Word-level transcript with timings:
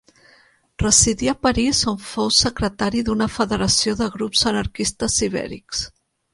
Residí 0.83 1.25
a 1.33 1.35
París 1.47 1.75
on 1.91 1.99
fou 2.13 2.33
secretari 2.39 3.05
d'una 3.11 3.29
federació 3.37 3.97
de 4.03 4.11
grups 4.19 4.45
anarquistes 4.55 5.23
ibèrics. 5.33 5.89